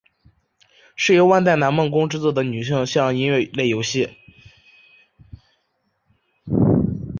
[0.95, 4.09] 是由万代南梦宫制作的女性向音乐类手机游戏。